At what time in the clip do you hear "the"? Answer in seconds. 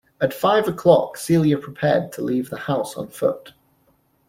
2.49-2.57